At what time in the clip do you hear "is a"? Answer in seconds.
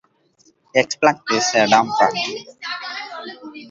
1.31-1.67